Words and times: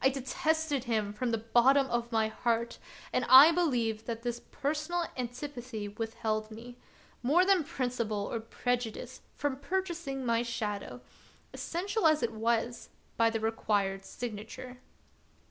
I 0.00 0.08
detested 0.08 0.84
him 0.84 1.12
from 1.12 1.32
the 1.32 1.36
bottom 1.36 1.86
of 1.88 2.10
my 2.10 2.28
heart; 2.28 2.78
and 3.12 3.26
I 3.28 3.52
believe 3.52 3.96
6o 3.96 3.98
The 3.98 4.02
Wonderf^ll 4.02 4.06
History 4.06 4.06
that 4.14 4.22
this 4.22 4.40
personal 4.50 5.06
antipathy 5.18 5.88
withheld 5.88 6.50
me, 6.50 6.78
more 7.22 7.44
than 7.44 7.62
principle 7.62 8.26
or 8.32 8.40
prejudice, 8.40 9.20
from 9.34 9.56
purchasing 9.58 10.24
my 10.24 10.42
shadow, 10.42 11.02
essential 11.52 12.06
as 12.06 12.22
it 12.22 12.32
was, 12.32 12.88
by 13.18 13.28
the 13.28 13.38
required 13.38 14.06
signature. 14.06 14.78